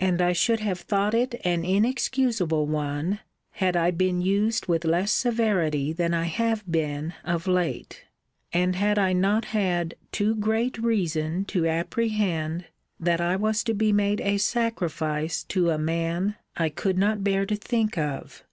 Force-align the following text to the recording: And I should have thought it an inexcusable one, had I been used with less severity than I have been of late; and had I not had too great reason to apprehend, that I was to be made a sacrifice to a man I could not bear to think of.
And 0.00 0.20
I 0.20 0.32
should 0.32 0.58
have 0.58 0.80
thought 0.80 1.14
it 1.14 1.36
an 1.44 1.64
inexcusable 1.64 2.66
one, 2.66 3.20
had 3.52 3.76
I 3.76 3.92
been 3.92 4.20
used 4.20 4.66
with 4.66 4.84
less 4.84 5.12
severity 5.12 5.92
than 5.92 6.12
I 6.12 6.24
have 6.24 6.68
been 6.68 7.14
of 7.22 7.46
late; 7.46 8.02
and 8.52 8.74
had 8.74 8.98
I 8.98 9.12
not 9.12 9.44
had 9.44 9.94
too 10.10 10.34
great 10.34 10.76
reason 10.78 11.44
to 11.54 11.68
apprehend, 11.68 12.64
that 12.98 13.20
I 13.20 13.36
was 13.36 13.62
to 13.62 13.72
be 13.72 13.92
made 13.92 14.20
a 14.22 14.38
sacrifice 14.38 15.44
to 15.44 15.70
a 15.70 15.78
man 15.78 16.34
I 16.56 16.68
could 16.68 16.98
not 16.98 17.22
bear 17.22 17.46
to 17.46 17.54
think 17.54 17.96
of. 17.96 18.42